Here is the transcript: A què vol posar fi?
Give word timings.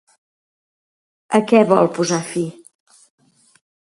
A 1.39 1.41
què 1.51 1.61
vol 1.73 1.91
posar 1.99 2.21
fi? 2.31 2.45